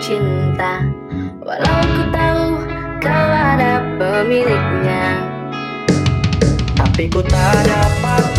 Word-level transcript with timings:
cinta. 0.00 0.80
Walau 1.44 1.80
ku 1.84 2.02
tahu 2.08 2.44
kau 3.02 3.28
ada 3.28 3.84
pemiliknya. 4.00 5.20
Tapi 6.76 7.04
ku 7.12 7.20
tak 7.20 7.66
dapat 7.68 8.35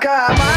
cama. 0.00 0.49